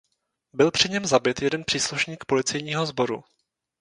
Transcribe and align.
Byl 0.53 0.71
při 0.71 0.89
něm 0.89 1.05
zabit 1.05 1.41
jeden 1.41 1.63
příslušník 1.63 2.23
Policejního 2.27 2.85
sboru. 2.85 3.23